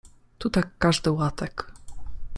Tu 0.37 0.49
tak 0.49 0.69
każdy 0.77 1.11
łatek. 1.11 1.71